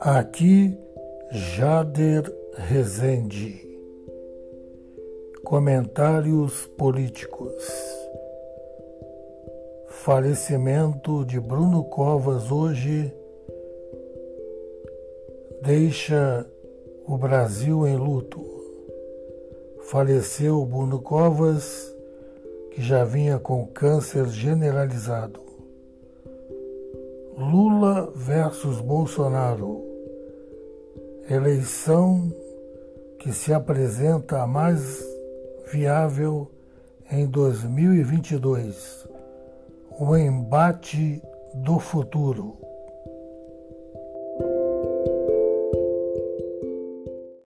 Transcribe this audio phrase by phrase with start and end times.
[0.00, 0.78] Aqui
[1.30, 3.60] Jader Rezende.
[5.44, 7.64] Comentários políticos.
[9.88, 13.12] Falecimento de Bruno Covas hoje
[15.62, 16.46] deixa
[17.06, 18.44] o Brasil em luto.
[19.82, 21.94] Faleceu Bruno Covas
[22.74, 25.53] que já vinha com câncer generalizado.
[27.36, 29.82] Lula versus Bolsonaro.
[31.28, 32.32] Eleição
[33.18, 35.04] que se apresenta a mais
[35.72, 36.48] viável
[37.10, 39.08] em 2022.
[39.98, 41.20] O embate
[41.54, 42.56] do futuro.